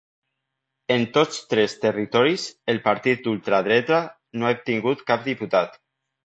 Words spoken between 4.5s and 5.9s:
ha obtingut cap diputat.